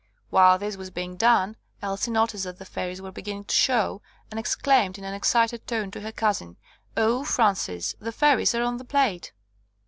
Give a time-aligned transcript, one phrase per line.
[0.31, 4.39] While this was being done Elsie noticed that the fairies were beginning to show, and
[4.39, 6.57] exclaimed in an excited tone to her cousin,
[6.97, 9.31] *'0h, Frances, the fairies are on the plate!"